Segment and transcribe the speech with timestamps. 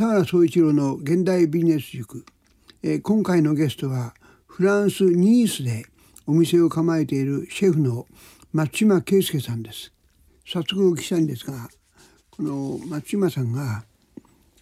[0.00, 2.24] 田原総一郎の現代ビジネス塾、
[2.82, 4.14] えー今回のゲストは
[4.46, 5.84] フランスニースで
[6.26, 8.06] お店を構えているシェフの
[8.50, 9.92] 松島圭介さんです。
[10.46, 11.68] 早速お聞きしたいんですが
[12.30, 13.84] この松島さんが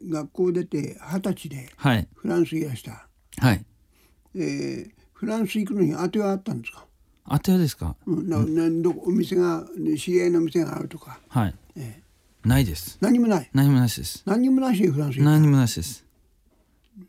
[0.02, 2.08] 学校出て二十歳ではい。
[2.16, 3.06] フランスいらした、
[3.38, 3.64] はい。
[4.34, 6.84] えーフランス行くのに当てはあったんですか、
[7.30, 7.94] 当てですか？
[8.06, 9.64] うん、ななどお店が
[9.96, 11.54] 知り合いの店があるとか、はい。
[11.76, 12.02] え
[12.48, 12.98] ないです。
[13.00, 13.50] 何もない。
[13.52, 14.22] 何もなしです。
[14.26, 15.30] 何もなしにフランス行った。
[15.30, 16.04] 何もなしです。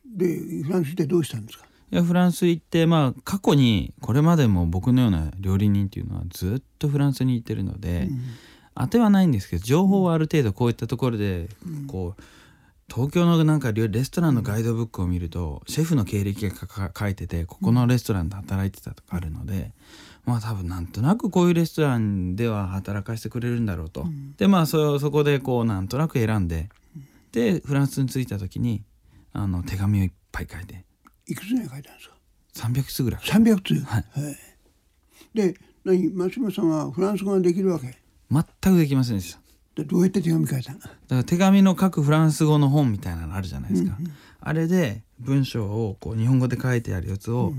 [0.05, 1.65] でフランス行ってどうしたんですか？
[1.91, 8.09] いやフランス行ってまあ過去にこれまでも僕のような料理人っていうのはずっとフランスに行ってるので、
[8.75, 11.47] 当てはないんですけど情報はある程度こういったところで
[11.87, 12.23] こう
[12.91, 19.71] 東京のなんかレレストランのガイドブックを見るとシェフの経歴が書いててここのレストランで働いてたとかあるので、
[20.29, 24.05] まあ多分なんとなくこういうレストランでは働かせてくれるんだろうと、
[24.37, 26.69] でまあそそこでこうなんとなく選んで。
[27.31, 28.83] でフランスに着いた時に
[29.33, 30.83] あの手紙をいっぱい書いて。
[31.27, 32.15] いくつに書いたんですか
[32.55, 33.21] ？300通ぐらい。
[33.21, 34.05] 300通、はい。
[35.35, 35.55] で
[35.85, 36.09] 何？
[36.09, 37.95] 松島さんはフランス語ができるわけ？
[38.31, 38.43] 全
[38.73, 39.39] くできませんでした。
[39.75, 40.79] でどうやって手紙書いたの？
[40.79, 43.95] だから手紙の書くフランス語の本みたいなのあるじゃないですか、
[44.41, 47.53] あれで文章をこう日本語で書いてあるやつを、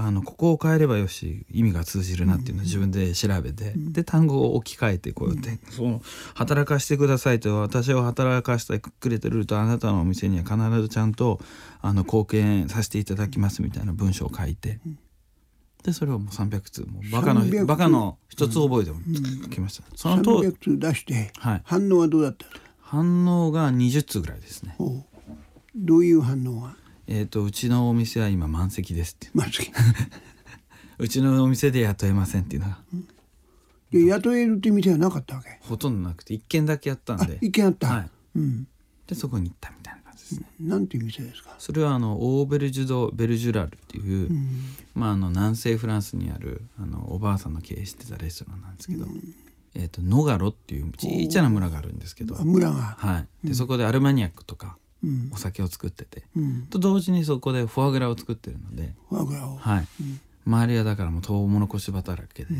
[0.00, 6.00] あのここを変えればよし意味が通じるなっていうのを自分で調べて、で単語を置き換えてこうやって、その
[6.34, 11.40] 働かしてくださいと私を働かせてくれてるとあなたのお店には必ずちゃんと
[11.82, 14.78] あの貢献させていただきますみたいな文章を書いて、
[15.82, 17.66] でそれをもう300通もうバカの300通。
[17.66, 19.00] バカの一つ覚えても
[19.42, 21.62] 書きました、そのと300通出して、はい。
[21.64, 22.46] 反応はどうだった
[22.78, 24.76] 反応が20通ぐらいですね。
[25.74, 26.76] どういう反応は
[27.08, 29.30] えっ、とうちのお店は今満席ですって。
[29.34, 29.62] まず
[30.98, 32.78] うちのお店で雇えませんっていうのが。
[33.90, 35.58] で雇えるって店はなかったわけ。
[35.62, 38.68] ほとんどなくて一軒だけやったんあで一軒あった、はい、うん。
[39.06, 41.54] でそこに行ったみたいな感じですね、なんていう店ですか？
[41.58, 44.30] それはあのオーベルジュド・ベルジュラルっていう、
[44.94, 49.06] まあ、あの南西フランスにあるあのおばあさんの経営してたレストランなんですけど、
[49.74, 52.96] えー、とノガロっていうちっちゃな村があるんですけど、あ村が。
[52.98, 54.87] はい、でそこでアルマニアックとかうん
[55.32, 56.66] お酒を作ってて、うん。
[56.66, 59.86] と同時にそこでフォアグラを作ってるので、フォアグラを、はい。
[60.46, 62.50] 周りはだからもうトウモロコシ畑だらけで、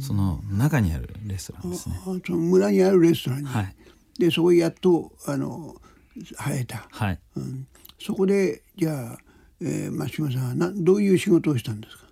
[0.00, 1.96] その中にあるレストランですね。
[2.00, 3.76] あその村にあるレストランに、はい。
[4.18, 5.74] でそこにやっとあの
[6.16, 7.18] 生えた、はい。
[7.36, 7.66] うん、
[8.00, 9.18] そこでじゃあ、
[9.60, 12.04] えー、松島さんはなどういう仕事をしたんですか？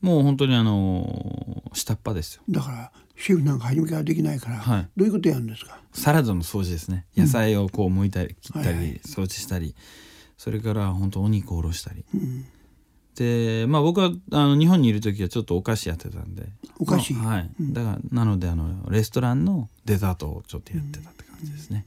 [0.00, 2.42] もう本当にあのー下っ端ですよ。
[2.48, 4.88] だからシェフなんか初めからできないから、はい。
[4.96, 5.78] どういうことやるんですか？
[5.92, 7.06] サラダの掃除ですね。
[7.16, 8.86] 野菜をこう剥いたり切ったはいはい。
[8.86, 9.74] り掃除したり
[10.36, 12.04] それから本当お肉をおろしたり、
[13.14, 16.44] でまあ僕はあの日本にいる時はちょっとお菓子やってたんで。
[16.78, 17.14] お菓子？
[17.14, 21.86] まあはい、だからなのであのレストランのデザートをちょっとやってたって感じですね、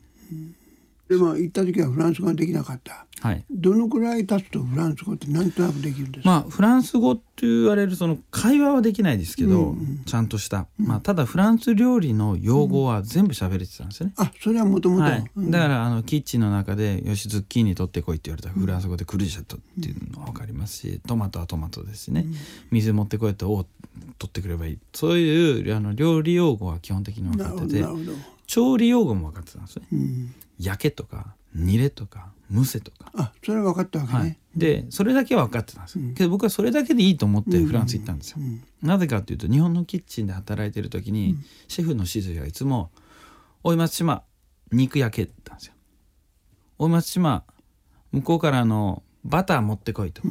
[1.09, 3.05] でまあ行った時はフランス語ができなかった。
[3.21, 3.43] はい。
[3.49, 9.75] どのくらい経つとフランス語ってなんとなくできるんですか、まあフランス語って言われるその会話はできないですけど、
[10.05, 22.25] ちゃんとした、まあただフランス料理の用語は全部喋れてたんですよね、あそれはもともとはい、だからあのキッチンの中で「よしズッキーニ取ってこい」って言われたらフランス語で「クルジェット」っていうのは分かりますしトマトはトマトですしね。
[22.71, 23.65] 水持ってこいって「お
[24.17, 27.85] 取ってくればいい」そういうあの料理用語は基本的に分かってて
[28.47, 29.87] 調理用語も分かってたんですね。
[29.93, 33.11] うん、焼けとか煮れとか蒸せとか。
[33.15, 38.37] あそれは分かったわけね、はい、でそれだけは分かってたんです、けど僕はそれだけでいいと思ってフランス行ったんですよ、
[38.81, 41.35] なぜかっていうと日本のキッチンで働いてる時に、
[41.67, 42.91] シェフの指示がいつも
[43.63, 44.23] 「おい松島
[44.71, 45.73] 肉焼け」って言ったんですよ
[46.77, 47.43] 「おい松島
[48.11, 50.21] 向こうからあのバター持ってこいと」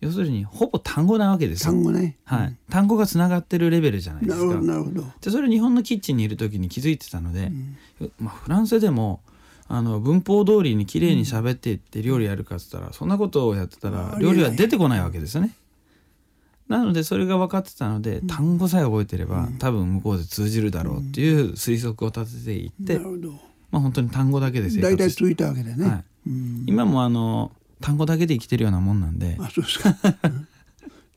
[0.00, 1.72] 要するにほぼ単語なわけですよ。
[1.72, 5.04] 単語ね、はい、単語がつながってるレベルじゃないでなるほすかどなるほど。
[5.20, 7.50] でそれ日本のキッチンにいる時に気づいてたので、
[8.20, 9.20] まあ、フランスでも
[9.68, 15.54] あの文法通りに綺麗に喋っていって料理やるかっつったら、そんなことをやってたら料理は出てこないわけですよね。
[16.68, 22.98] なのでそれが分かってたので、単語さえ覚えてれば、多分向こうで通じるだろうっていう推測を立てていって、
[23.70, 26.04] まあ本当に単語だけで生大体活して、ついたわけだね、はい。
[26.28, 26.64] うん。
[26.66, 30.48] 今もあの単語だけで生きてるようなもんなんで、あそうですか、うん。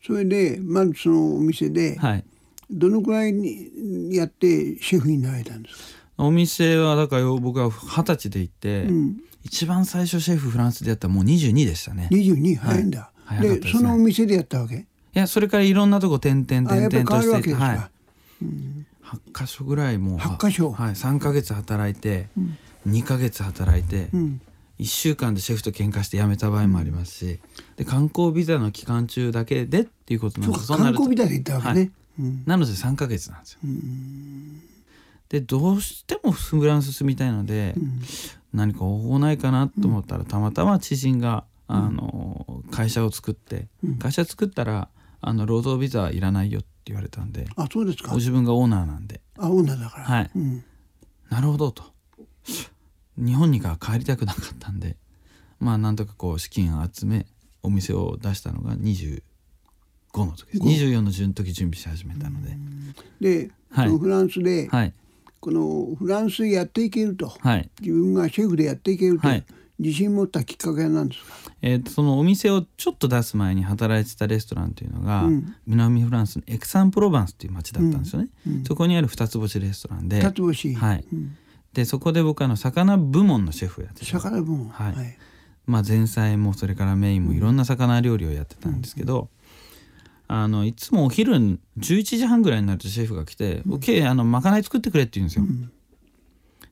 [0.06, 2.24] それでまずそのお店ではい、
[2.70, 12.10] どのくらいにやってシェフになられたんですか、お店はだから僕は二十歳で行って、うん、一番最初シェフフランスでやったらもう22でしたね。
[12.12, 13.72] 22早いんだ、早かったでね。
[13.72, 14.76] そのお店でやったわけ？
[14.76, 17.78] いやそれからいろんなとこ点々点々としてはい。
[18.42, 20.72] 8箇所ぐらいもう8箇所。
[20.72, 22.28] はい、3ヶ月働いて、
[22.88, 24.42] 2ヶ月働いて、うん。
[24.80, 27.40] 1週間でシェフと喧嘩して辞めた場合もありますし
[27.76, 32.34] で観光ビザの期間中だけでっていうことなんそうですなるとか観光ビザで行ったわけね、はい。
[32.46, 33.60] なので3ヶ月なんですよ。
[35.30, 38.02] でどうしてもフランス住みたいので、うん。
[38.52, 44.00] 何か方法ないかなと思ったら、たまたま知人があの会社を作って、うん。
[44.00, 44.90] 会社作ったら
[45.22, 48.10] あの労働ビザはいらないよって言われたんであそうですか。
[48.10, 49.22] ご自分がオーナーなんで。
[49.38, 50.04] あ女だから。
[50.04, 50.32] はい。
[50.36, 50.64] うん。
[51.30, 51.84] なるほどと。
[53.18, 54.96] 日本には帰りたくなかったんで
[55.60, 57.28] まあなんとかこう資金を集め
[57.62, 59.22] お店を出したのが25
[60.16, 60.60] の時です。
[60.60, 62.58] ご24の時準備し始めたので、
[63.20, 63.90] で、はい。
[63.90, 64.94] フランスで、はい
[65.40, 67.28] このフランスでやっていけると。
[67.40, 67.70] はい。
[67.80, 69.46] 自分がシェフでやっていけると、はい。
[69.80, 71.52] 自信持ったきっかけは何ですか？
[71.62, 75.56] えーとそのお店をちょっと出す前に働いてたレストランというのが、うん。
[75.66, 80.20] 南フランスのエクサン・プロバンスという町だったんですよね、うんそこにある二つ星レストランで。
[80.20, 81.06] 二つ星、はい。
[81.14, 81.38] うん。
[81.72, 84.68] でそこで僕あの魚部門のシェフをやってた魚部門。
[84.70, 84.94] はい。
[84.94, 85.18] はい。
[85.66, 89.30] まあ、前菜もそれからメインもいろんな魚料理をやってたんですけど、
[90.32, 91.58] あのいつもお昼11
[92.04, 95.44] 時半ぐらいになるとシェフが来て「OK あのまかない作ってくれ」って言うんですよ。
[95.44, 95.72] ん。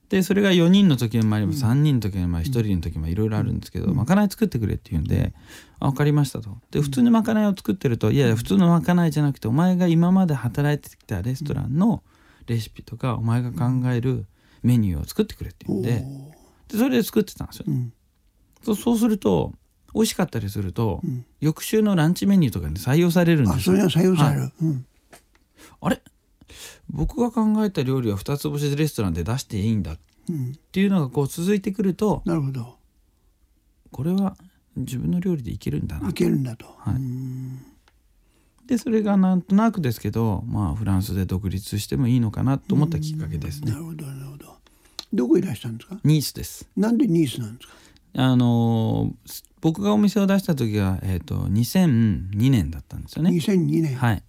[0.09, 5.33] でそれが4人の時もあれば3人の時もあれば1人の時もいろいろあるんですけど、まかない作ってくれって言うんで
[5.80, 6.56] 「あ分かりました」と。
[6.69, 12.04] で普通のまかないを作ってると「いやいや普通のまかないじゃなくてお前が今まで働いてきたレストランの
[12.45, 14.27] レシピとかお前が考える
[14.62, 16.06] メニューを作ってくれ」って言うんで
[16.68, 18.75] でそれで作ってたんですよ。
[18.75, 19.54] そうすると
[19.98, 21.26] 美味しかったりすると、ん。
[21.42, 24.54] 翌週のランチメニューとかに採用されるんですそれは採用される、はい。
[24.62, 24.86] うん。
[25.82, 26.02] あれ？
[26.90, 29.98] 僕が考えた料理は二つ星レストランで出していいんだっ
[30.30, 32.76] うん、ていうのがこう続いてくるとなるほど。
[33.92, 34.36] これは
[34.76, 36.10] 自分の料理でいけるんだな。
[36.10, 36.96] いけるんだと、はい。
[36.96, 37.60] うん。
[38.66, 43.72] でそれがなんとなくですけどまあフランスで独立してもいいのかなと思ったきっかけですね。
[43.72, 44.58] なるほどなるほど。
[45.14, 45.98] どこいらしたんですか？
[46.04, 46.68] ニースです。
[46.76, 47.74] なんでニースなんですか？
[48.16, 53.31] あのー僕がお店を出した時は、えー、と2002年だったんですよね。
[53.31, 54.24] 2002年、はい。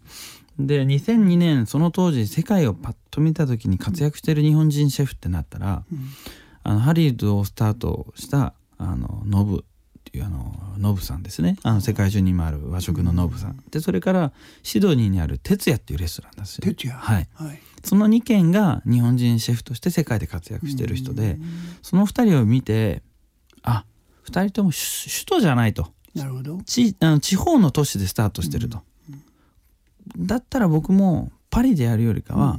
[0.59, 5.85] で2002年その当時世界をパッと見た時に活躍してる日本人シェフってなったら、
[6.65, 9.63] あのハリウッドをスタートしたあのノブっ
[10.03, 11.57] ていうあのノブさんですね。
[11.63, 14.33] あの世界中に今ある和食のノブさん、でそれから
[14.65, 16.63] シドニーにある哲也っていうレストランですよ。
[16.65, 16.99] 哲也。
[16.99, 17.61] はい、はい。
[17.85, 21.39] その2軒が日本人シェフとして世界で活躍してる人で、
[21.83, 23.05] その2人を見て
[23.63, 23.85] あ
[24.31, 25.89] 2人とも首首都じゃないと。
[26.15, 26.61] なるほど。
[26.65, 28.83] ちあの地方の都市でスタートしてると、
[30.17, 32.59] だったら僕もパリでやるよりかは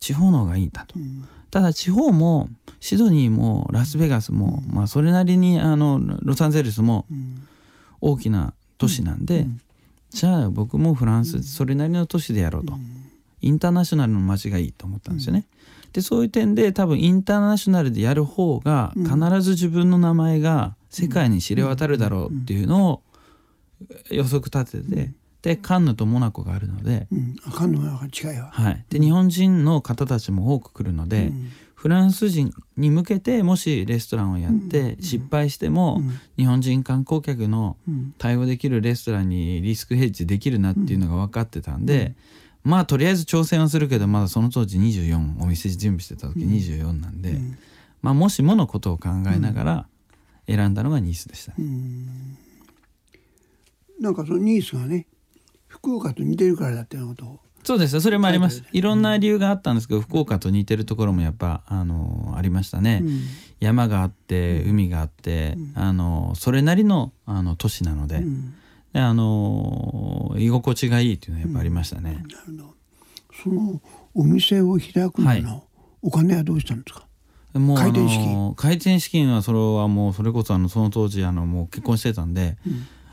[0.00, 1.28] 地方の方がいいんだと、ん。
[1.50, 2.48] ただ地方も
[2.80, 7.48] シドニーもラスベガスも、まあ、それなりにあのロサンゼルスもうん。
[8.02, 9.46] 大きな都市なんで、
[10.10, 12.74] じゃあ僕もフランスそれなりの都市でやろうと、
[13.40, 15.46] インターナショナルの街がいいと思ったんですよね。
[15.92, 23.02] でそういう点で多分インターナショナルでやる方が必ず自分の名前が世界に知れ渡るだろうっていうのを
[24.10, 27.36] 予測立てて、でカンヌとモナコがあるので,、うん。
[27.44, 28.50] あかんのが近いわ。
[28.52, 31.32] はい、で日本人の方たちも多く来るので、
[31.74, 36.00] フランス人に向けてもしレストランをやって失敗しても、
[36.36, 38.14] 日本人観光客のうん。
[38.18, 42.14] 対応できるレストランにリスクヘッジできるなっていうのが分かってたんで、
[42.64, 47.38] まあとりあえず挑戦はするけどまだその当時24お店準備してた時24なんで、
[48.02, 49.86] まあもしものことを考えながら
[50.46, 51.52] 選んだのがニースでした。
[51.52, 51.64] ね、
[54.00, 55.06] なんかそのニースがね
[55.68, 57.40] 福岡と似てるからだっていうことを。
[57.64, 58.58] そうですそれもあります。
[58.58, 63.20] 書いろんな理由があったんですけど、福岡と似てるところもやっぱあのありましたね、うん。
[63.60, 68.52] 山があって海があって、あのそれなりのあの都市なので,、ん。
[68.92, 72.74] であの居心地がいいっていうのはやっぱありましたね、なるほど。
[73.44, 73.80] その
[74.12, 75.42] お店を開くのはい。
[75.42, 75.64] の
[76.02, 77.06] お金はどうしたんですか、
[77.54, 82.56] もう開店資あの開店資金はそれはもうそれこそあのその当時あのもう結婚してたんで、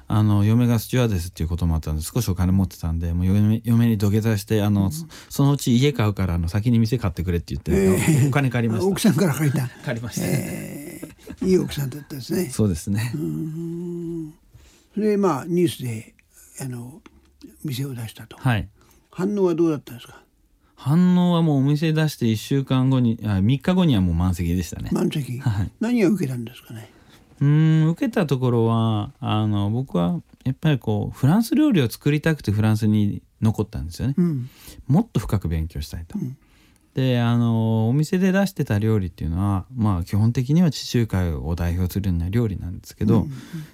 [0.07, 8.87] あの嫁がスチュワーデスっていうこともあったんで少しお金持ってたんでもう嫁嫁に土下座してあの、そそのうち家買うからあの先に店買ってくれって言って、お金借りました。
[8.87, 9.67] 奥さんから借りた。
[9.85, 12.49] 借りました、いい奥さんだったですね。
[12.49, 13.13] そうですね、
[14.93, 16.15] それでまあニースで
[16.61, 17.01] あの
[17.63, 18.37] 店を出したと。
[18.37, 18.67] はい。
[19.11, 20.23] 反応はどうだったんですか？
[20.79, 25.71] 反応はもうお店出して1週間後にあ3日後にはもう満席でしたね、満席、はい。
[25.81, 26.89] 何が受けたんですかね？
[27.41, 34.49] うーん受けたところはあの僕はやっぱりこうフランス料理を作りたくてフランスに残ったんですよね、うん。
[34.87, 36.17] もっと深く勉強したいと。
[36.93, 43.27] であのお店で出してた料理っていうのはまあ基本的には地中海を代表するような料理なんですけど、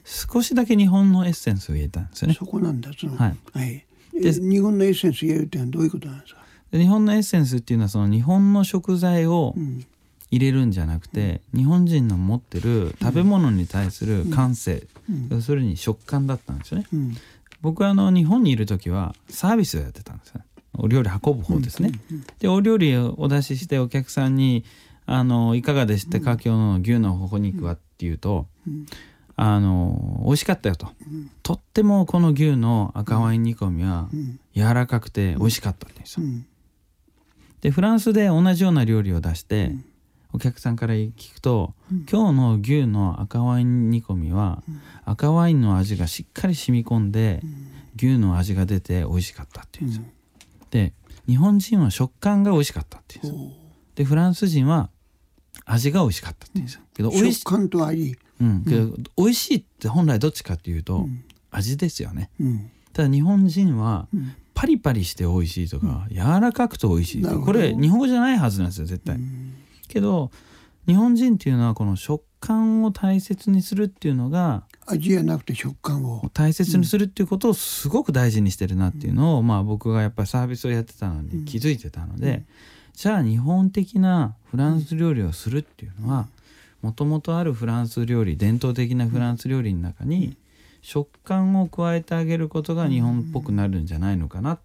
[0.04, 2.34] 少しだけ日本のエッセンスを入れたんですよね。
[2.34, 3.36] そこなんだそのはい。
[3.54, 3.86] はい。
[4.14, 9.86] でで日本のエッセンス入れるっていうのはどういうことなんですか、で日本のエッセンスっていうのはその日本の食材をうん。
[10.32, 14.88] 入れるんじゃなくて、日本人の持ってる食べ物に対する感性、
[15.30, 16.88] 要するに食感だったんですよね。
[16.92, 17.16] うん。
[17.62, 20.46] 僕はあの日本にいる時はサービスをやってたんですよね。
[20.78, 21.92] お料理運ぶ方ですね。
[22.40, 24.66] でお料理をお出ししてお客さんに
[25.06, 28.48] 「あのいかがでしたか、今日の牛のほほ肉は?」っていうと
[29.38, 30.90] 「あの美味しかったよと」
[31.44, 34.10] とってもこの牛の赤ワイン煮込みは
[34.56, 36.46] 柔らかくて美味しかったって言うんですよ。
[37.66, 39.72] でフランスで同じような料理を出して、
[40.32, 41.74] お客さんから聞くと、
[42.08, 44.62] 今日の牛の赤ワイン煮込みは、
[45.04, 47.42] 赤ワインの味がしっかり染み込んで、
[47.96, 50.12] 牛の味が出て美味しかったって言うんですよ。
[50.70, 50.94] で
[51.28, 53.62] 日本人は食感が美味しかったって言うんですよ。
[53.96, 54.92] でフランス人は
[55.66, 56.82] 味が美味しかったって言うんですよ。
[56.94, 61.08] けど美味し食感と味、うん、けど美味しいって本来どっちかっていうと、
[61.50, 62.30] 味ですよね。
[62.40, 62.70] うん。
[62.94, 69.20] ただ日本人はんパリパリして美味しいとか、柔らかくて美味しいこれ日本語じゃないはずなんですよ絶対。
[69.88, 70.32] けど
[70.88, 76.30] 日本人っていうのはこの食感を大切にするっていうのが味じゃなくて食感を。
[76.34, 82.44] 大切にするっていうことをすごく大事にしてるなっていうのを、まあ僕がやっぱりサービスをやってたのに気づいてたので、
[82.94, 86.28] じゃあ日本的なフランス料理をするっていうのは
[86.82, 90.38] もともとあるフランス料理伝統的なフランス料理の中に
[90.86, 94.60] 食感を加えてあげることが日本っぽくなるんじゃないのかな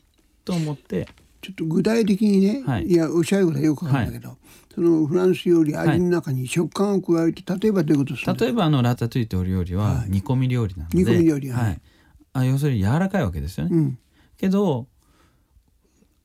[0.45, 1.09] と思って、
[1.41, 2.89] ちょっと具体的にね、はい。
[2.89, 4.37] い、やおっしゃることはよくわかるんだけど、
[4.75, 11.65] そのフランス料理味の中に食感を加えて例えばどういうことするんですか例えばあのラタトゥイってお料理は煮込み料理なので、煮込み料理はい。
[11.65, 11.81] はい、
[12.35, 13.75] あ要するに柔らかいわけですよね。
[13.75, 13.99] うん。
[14.37, 14.89] けど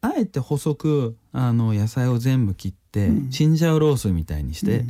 [0.01, 4.83] あえて細くあの野菜を全部切って、チンジャオロースみたいにして、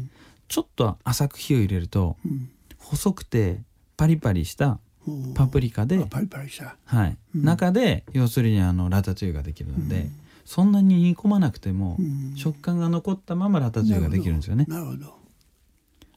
[0.47, 2.17] ちょっと浅く火を入れると、
[2.79, 3.61] 細くて
[3.97, 4.79] パリパリした
[5.35, 6.75] パプリカで、あパリパリした。
[6.85, 7.17] はい。
[7.33, 10.07] 中で要するにあのラタトゥイができるので、
[10.45, 11.97] そんなに煮込まなくても、
[12.35, 14.65] 食感が残ったままラタトゥイができるんですよね。
[14.67, 15.25] なるほど。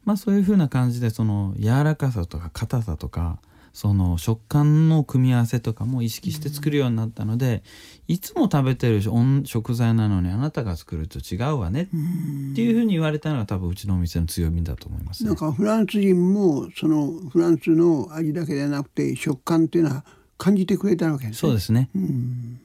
[0.04, 3.40] まあそういう風な感じでその柔らかさとか硬さとか
[3.72, 7.62] その食感の組み合わせとかも意識して作るようになったので、
[8.08, 11.87] いつも食べてる温食材なのにあなたが作ると違うわねっ
[12.54, 15.37] ていう風に言われたのが多分うちのお店の強みだと思いますねなん。
[15.37, 20.04] かフランス人もそのフランスの味だけではなくて食感っていうのは
[20.38, 21.90] 感じてくれたわけですねそうですね。
[21.94, 22.60] うん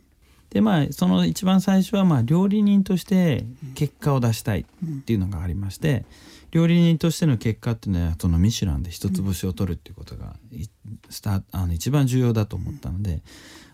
[0.49, 3.43] でまあその一番最初はまあ料理人として
[3.73, 4.65] 結果を出したいっ
[5.03, 6.05] ていうのがありまして、
[6.53, 10.67] 料理人としての結果っていうのはそのミシュランで一つ星を取るっていうことがい
[11.09, 13.23] スタあの一番重要だと思ったので、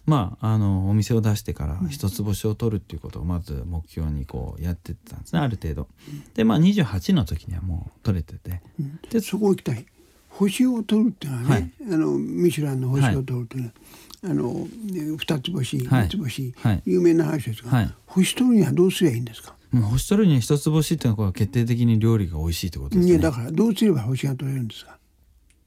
[0.05, 5.89] まああのお店を出してから一つ星を取るっていうことをまず目標にこうやってったんですねある程度。
[6.35, 8.61] でまあ28の時にはもう取れてて、
[9.09, 9.85] でそこ行きたい。
[10.29, 11.93] 星を取るっていうのはね、はい。
[11.95, 13.73] あのミシュランの星を取るっていうのは、
[14.23, 14.53] あの
[14.85, 16.03] ね二つ星はい。
[16.03, 16.81] 三つ星、はい。
[16.85, 17.93] 有名な話ですが、はい。
[18.05, 23.11] 星取るにはどうすればいいんですか、もう星取るには一つ星っていうのは決定的に料理が美味しいってことですね。
[23.11, 24.97] いやだからどうすれば星が取れるんですか？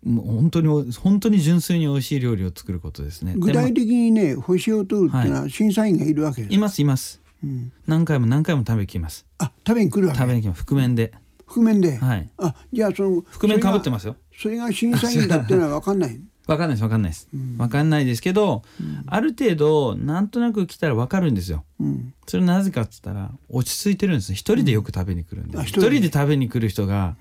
[0.05, 3.35] もう本当に本当に純粋に美味しい料理を作ることですね。
[3.37, 7.21] 具体的にね星を取るっていうのは審査員がいるわけです、いますいます。
[7.45, 9.27] うん、何回も何回も食べに来ます。
[9.39, 10.19] あ食べに来るわけ？
[10.19, 10.65] 食べに来ます。
[10.65, 11.13] 覆面で。
[11.47, 12.29] 覆面で、はい。
[12.39, 14.17] あじゃあその覆面かぶってまますよ。
[14.37, 16.21] それが審査員だっていうのは分かんない
[16.53, 17.29] わかんないですわかんないです。
[17.59, 18.63] わかんないですけど、
[19.07, 21.65] ある程度なんとなく来たらわかるんですよ。
[21.81, 24.33] うんそれなぜかっつったら落ち着いてるんです。
[24.33, 25.59] 一人でよく食べに来るんで。
[25.59, 27.17] あ一人一人でで食べに来る人が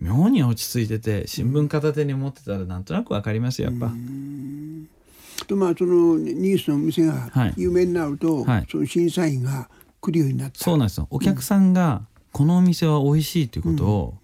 [0.00, 3.92] 妙に落ち着いてて新聞片手に持ってたらなんとなくわかりますよやっぱ。
[5.46, 9.68] とまあそのニースの店がはい有名になると、はいその審査員が
[10.00, 11.06] 来るようになったそうなんですよ。
[11.10, 14.14] お客さんがこのお店は美味しいということを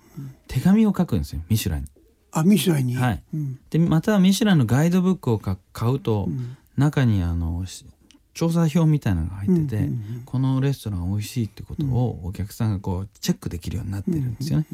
[0.46, 1.42] 手紙を書くんですよ。
[1.48, 1.86] ミシュランに。
[2.34, 3.22] あミシュランに、はい。
[3.32, 3.58] うん。
[3.70, 6.28] でまたミシュランのガイドブックをか買うと、
[6.76, 7.86] 中にあのし
[8.34, 10.22] 調査表みたいなのが入ってて、うんうんうん。
[10.24, 14.66] このレストラン美味しいってことをお客さんがこうチェックできるようになってるんですよね。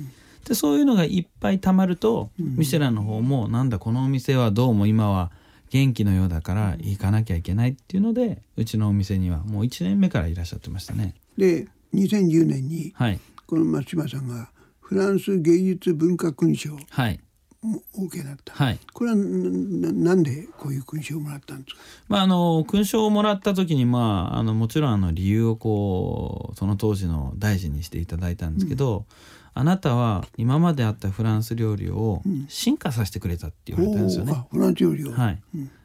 [0.49, 5.31] でそういうのがいっぱいたまると、ミシュランの方もなんだこのお店はどうも今は
[5.69, 11.15] 元気のようだから行かなきゃいけないっていうのでうちのお店にはもう1年目からいらっしゃってましたね。
[11.37, 13.21] で2010年にはい。
[13.47, 14.51] この松島さんが
[14.81, 17.21] フランス芸術文化勲章をはい
[17.63, 18.79] お受けになった、はい。
[18.95, 21.81] これはななんでこういう勲章をもらったんですか？
[22.09, 29.05] まあ、あの勲章をもらった時に、まあ、あのもちろんあの理由をこうその当時の大事にしていただいたんですけど、
[29.53, 34.33] あなたは今まであったフランス料理を進化させてくれたって言われたんですよね。
[34.33, 35.43] おーあフランス料理を、はい、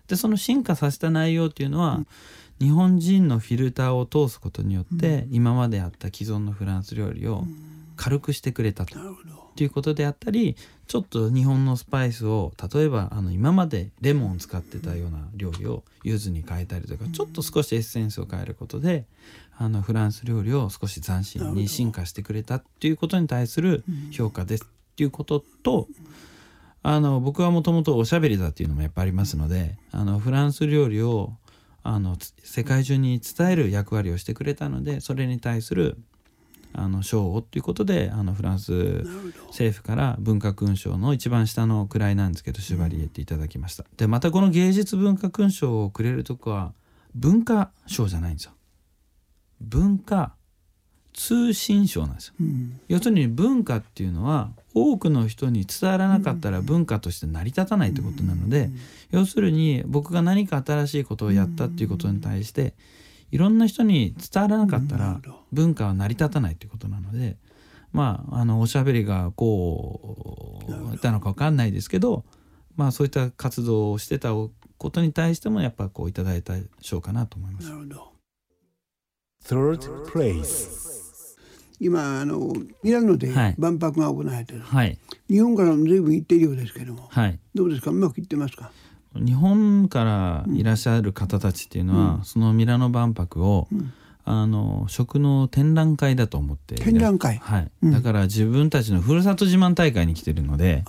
[0.08, 2.00] でその進化させた内容っていうのは、
[2.62, 7.44] 日本人のフィルターを通すことによって、今まであった既存のフランス料理を
[7.98, 8.98] 軽くしてくれたと。
[9.58, 19.06] いうことであったりちょっと日本のスパイスを例えばあの今までレモンを使ってたような料理を柚子に変えたりとかちょっと少しエッセンスを変えることで
[19.58, 25.88] あのフランス料理を少し斬新に進化してくれたっていうことに対する評価ですっていうことと
[26.84, 31.34] あの僕はもともとおしゃべりだっていうのもやっぱありますのであのフランス料理を
[31.82, 35.98] あのつ世界中に伝える役割をしてくれたのでそれに対する
[36.77, 39.05] あの賞をということであのフランス
[39.48, 46.74] 政府から文化勲章の一番下の位なんですけどシュバリエっていただきました、でまたこの芸術文化勲章をくれるとこは
[47.13, 48.51] 文化賞じゃないんですよ。
[49.62, 50.36] 文化
[51.13, 52.34] 通信賞なんですよ。
[52.41, 52.79] うん。
[52.89, 58.70] 要するに文化っていうのは多くの人に伝わらなかったら文化として成り立たないってことなので、
[59.12, 62.74] 要するに僕が何か新しいことをやったっていうことに対して
[63.32, 65.20] いろんな人に伝わらなかったら
[65.51, 67.38] 文化は成り立たないっていうことなので
[67.91, 70.89] まああのおしゃべりがこうなるほど。
[70.91, 72.24] 言ったのか分かんないですけど
[72.75, 74.51] まあそういった活動をしてたこ
[74.91, 77.70] とに対してもやっぱこういただいた賞かなと思います。
[77.70, 77.75] な。
[77.75, 78.12] るほど。
[79.46, 80.96] Third place.
[81.79, 82.53] 今あの
[82.84, 83.55] ミラノではい。
[83.58, 84.98] 万博が行われてる、はい。
[85.29, 87.08] 日本からも随分行っているようですけども。
[87.10, 87.39] はい。
[87.53, 87.91] どうですか？
[87.91, 88.72] うまくいってますか？
[89.15, 93.93] 日本からいらっしゃる方たちっていうのは、そのミラノ万博を、ん。
[94.27, 97.38] あの食の展覧会だと思って展覧会。
[97.38, 97.91] はい、うん。
[97.91, 100.84] だから自分たちのふるさと自慢大会に来てるので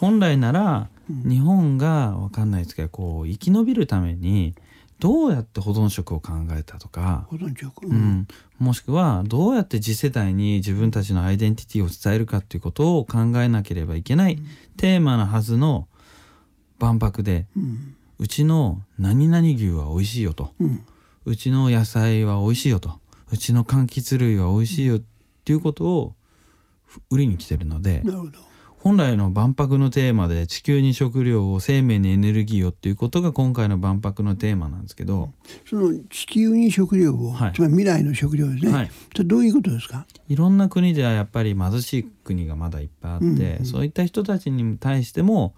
[0.00, 4.56] 本来なら日本がわかんないですけどこう生き延びるために
[4.98, 8.28] どうやって保存食を考えたとか、保存食、うん、
[8.60, 14.38] もしくはどうやって次世代に自分たちのアイデンティティを伝えるかっていうことを考えなければいけない
[14.76, 15.88] テーマなはずの
[16.82, 17.46] 万博で
[18.18, 20.52] うちの何々牛は美味しいよと。
[21.24, 22.98] うちの野菜は美味しいよと。
[23.30, 25.00] うちの柑橘類は美味しいよっ
[25.44, 26.14] ていうことを
[26.84, 28.02] ふ売りに来てるので
[28.78, 35.30] 本来の万博のテーマで地球に食料を生命にエネルギーをっていうことが今回の万博のテーマなんですけど、
[35.70, 37.52] その地球に食料を、はい。
[37.52, 38.90] つまり未来の食料ですね、はい。
[39.24, 40.04] どういうことですか？
[40.28, 43.64] いろんな国ではやっぱり貧しい国がまだいっぱいあって、うんうん。
[43.66, 45.54] そういった人たちに対しても、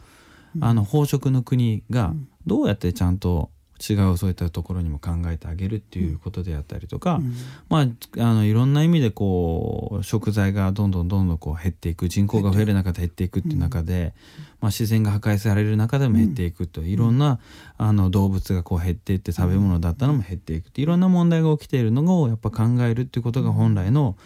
[0.61, 2.15] あの飽食の国が
[2.47, 7.35] どうやってちゃんと違うそういったところにも考えてあげるっていうことであったりとか、うん。
[7.69, 14.15] まああのいろんな意味でこう食材がどんどんどんどんこう減っていく人口が増える中で減っていくっていう中で、
[14.61, 17.41] まあ、自然が破壊される中でも減っていくと、いろんな
[17.77, 24.17] あの動物がこう減っていって食べ物だったのも減っていくっていろんな問題が起きているのをやっぱ考えるっていうことが本来の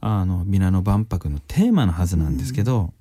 [0.00, 2.92] あのミラノ万博のテーマのはずなんですけど、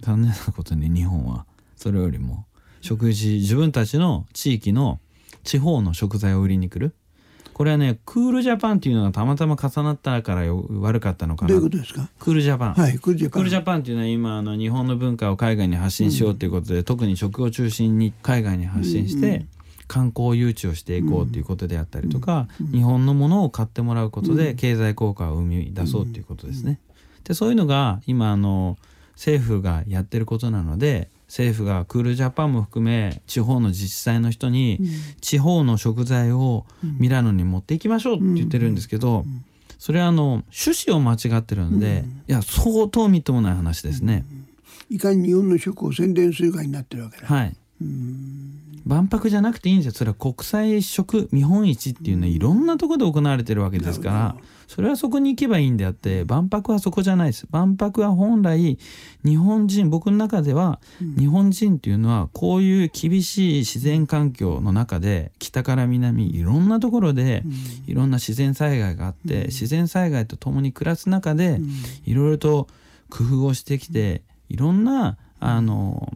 [0.00, 2.46] 残念なことに日本はそれよりも
[2.80, 5.00] 食事自分たちの地域の
[5.42, 6.94] 地方の食材を売りに来る。
[7.52, 12.08] これはねクールジャパンっていうのがたまたま重なったからよ悪かったのかどうないうことですか？
[12.18, 13.30] クールジャパン、はいクールジャパン。
[13.30, 19.46] クールジャパンっていうのは今あの日本の文化を海外に発信しようということで、特に食を中心に海外に発信して、
[19.86, 26.80] 観光誘致をしていこうということであったりとか、日本のものを買ってもらうことで経済効果を生み出そうということですね。
[27.22, 28.78] でそういうのが今あの
[29.12, 34.78] 政府がやってることなので政府がクールジャパンも含め地方の自治体の人に
[35.20, 36.64] 地方の食材を
[37.00, 39.24] ミラノに持っていきましょうって言ってるんですけど、
[39.80, 44.24] それはあの趣旨を間違ってるので、いや相当みっともない話ですね。
[44.88, 47.56] いかに日本の食を宣伝するかになってるわけだ、はい。
[48.86, 49.92] 万博じゃなくていいんですよ。
[49.92, 57.46] それは国際食見本市っていうのはいろんなところで行われてるわけですから、それはそこに行けばいいんであって、万博はそこじゃないです。
[57.50, 58.78] 万博は本来、
[59.24, 60.80] 日本人、僕の中では、
[61.18, 67.42] 日本人っていうのは、こういう厳しい自然環境の中で、北から南、いろんなところで、
[67.86, 71.60] いろんな自然災害があって、自然災害と共に暮らす中で、
[72.04, 72.68] いろいろと
[73.08, 76.12] 工夫をしてきて、いろんな、あの、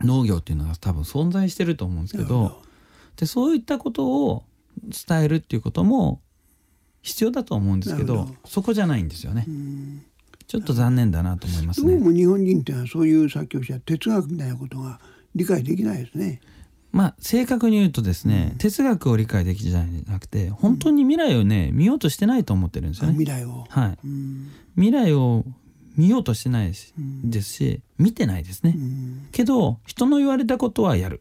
[0.00, 2.62] 農業っていうのが多分存在してると思うんですけど
[3.16, 4.44] でそういったことを
[5.08, 6.20] 伝えるっていうことも
[7.02, 9.46] 必要だと思うんですけどそこじゃないんですよね。
[10.46, 11.98] ちょっと残念だなと思いますどうね。
[11.98, 15.00] も日本人っていうのはそういう作曲者哲学みたいなことが
[15.34, 16.40] 理解できないですね。
[16.92, 23.14] まあ正確に言うとですね、哲学を理解できじゃなくて本当に未来をね見ようとしてないと思ってるんですよね。
[23.14, 24.50] 未来を、はい、うん。
[24.76, 25.44] 未来を
[25.96, 28.74] 見ようとしてないです,、ですし見てないですね。
[28.76, 29.28] うん。
[29.32, 31.20] けど人の言われたことはやる。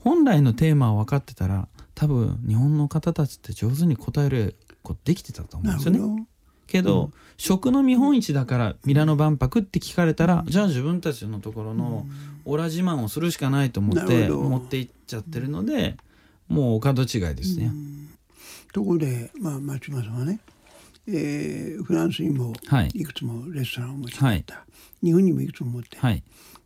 [0.00, 6.26] 本来のテーマを分かってたら多分日本の方たちって上手に答えることできてたと思うんですよね。
[6.66, 12.06] けど、食の見本市だからミラノ万博って聞かれたら、じゃあ自分たちのところの
[12.44, 15.96] オラ自慢をするしかないと思って持っていっちゃってるので
[16.48, 17.72] もうお門違いですね。
[18.72, 20.40] ところで、まあ、松島さんはね、
[21.06, 22.88] えーフランスにもはい。
[22.94, 24.64] いくつもレストランをお持ちになった、
[25.02, 26.22] 日本にもいくつも持って、はい。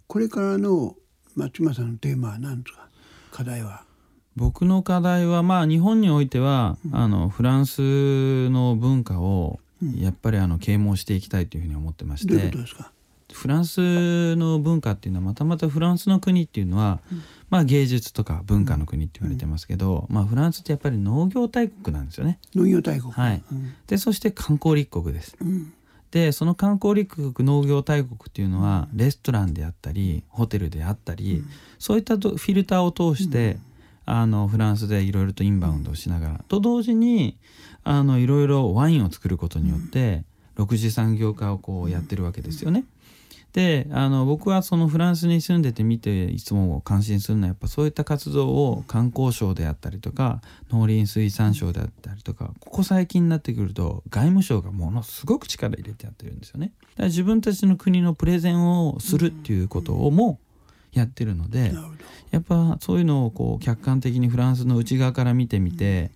[0.07, 0.97] これからの
[1.35, 2.89] 松島さんのテーマは何ですか？
[3.33, 3.85] 課題は。
[4.37, 9.61] 僕の課題はまあ日本においては、あのフランスの文化を
[9.97, 12.91] やっぱりあの啓蒙していきたいというふうに思ってましどういうてことですか？
[13.35, 17.01] フランスの文化っていうのはまたまたフランスの国っていうのは、
[17.51, 22.39] まあ芸術とか文化の国って言われてますけど、まあフランスってやっぱり農業大国なんですよね。
[22.55, 23.13] 農業大国。
[23.13, 23.43] はい。
[23.51, 23.75] うん。
[23.89, 25.37] でそして観光立国です。
[25.41, 25.73] うん。
[26.13, 31.43] でその観光立国農業大国っていうのはレストランであったりホテルであったり、
[31.81, 33.59] そういったとフィルターを通して、
[34.07, 37.37] あのフランスでいろいろとインバウンドをしながら、と同時に
[37.83, 40.23] あのいろいろワインを作ることによって、
[40.57, 42.85] 六次産業化をこうやってるわけですよね。
[43.55, 56.73] であの僕はそのフランスに住んでて見ていつも感心するのはやっぱそういった活動を観光省であったりとか農林水産省であったりとかここ最近になってくると外務省がものすごく力入れてやってるんですよね。
[56.81, 60.41] だから自分たちの国のプレゼンをするっていうことをも
[60.93, 61.73] やってるので
[62.33, 66.11] やっぱそういうのをこう客観的にフランスの内側から見てみて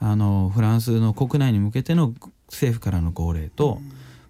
[0.00, 2.14] あのフランスの国内に向けての
[2.48, 3.78] 政府からの号令と、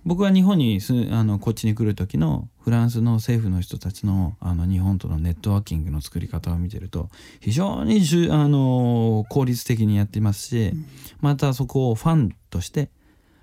[0.04, 10.72] 僕は日本にすあのこっちに来る時のフランスの政府の人たちのあの日本とのネットワーキングの作り方を見てると非常にじゅあの効率的にやってますし、
[11.20, 12.90] またそこをファンとして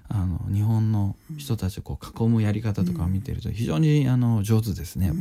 [0.07, 5.15] あの日本の人たちをこう囲むやり方とかを見てると非常にあの上手ですねやっ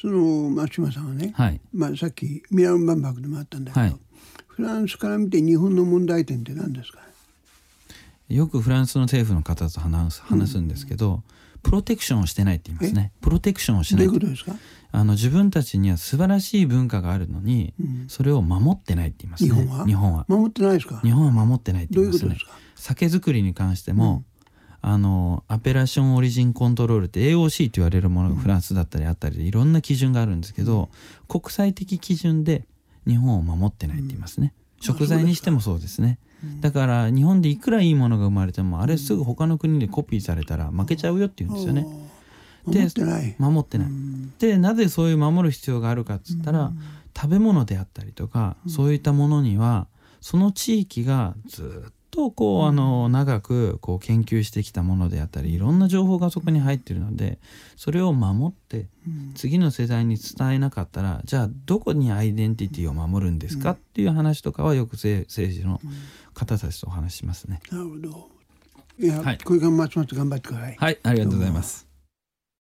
[0.00, 1.44] その松島さんはね、ぱ。
[1.44, 1.60] はい。
[1.72, 3.96] まあ、さっきミラノ万博でもあったんだけど、はい。
[4.46, 7.00] フランスから見て日本の問題点って何ですか？
[8.28, 11.22] よくフランスの政府の方と話す話すんですけど、
[11.62, 13.12] プロテクションをしてないって言いますね。
[13.20, 14.04] プロテクションをしない。
[14.04, 14.52] いうことですか、
[14.92, 18.04] あの自分たちには素晴らしい文化があるのに、うん。
[18.08, 19.50] それを守ってないって言いますね。
[19.50, 19.86] 日本は？
[19.86, 20.24] 日本は。
[20.28, 21.00] 守ってないですか？
[21.00, 22.34] 日本は守ってないって言いうますね。
[22.34, 22.58] いことですか？
[22.76, 24.24] 酒造りに関しても、
[24.80, 30.90] あのアペラションオリジンコントロールって AOC と言われるものがフランスだったりあったりでいろんな基準があるんですけど、
[31.28, 32.64] 国際的基準で
[33.06, 36.18] 日本を守ってないって言いますね、食材にしてもそうですね
[36.60, 41.84] だから日本でいくらいいものが生まれてもあれすぐ他の国でコピーされたら負けちゃうよって言うんですよね。
[42.66, 42.74] おー。
[42.74, 43.36] 守ってない。
[43.38, 43.86] 守ってない。
[43.88, 44.38] うん。
[44.38, 46.72] でなぜそういう守る必要があるかっつったら、
[47.16, 49.88] 食べ物であったりとか、そういったものには
[50.20, 57.38] その地域がずっとこうあの長くこう研究してきたものであったりいろんな情報がそこに入ってるので
[57.76, 58.86] それを守って
[59.34, 65.80] 次の世代に伝えなかったらじゃあどこにアイデンティティを守るんですかっていう話とかはよく政政治の
[66.34, 67.60] 方たちとお話ししますね。
[67.70, 68.28] なるほど。
[69.00, 69.38] いや、はい。
[69.38, 70.76] これからますます頑張ってください。
[70.76, 71.87] はいありがとうございます。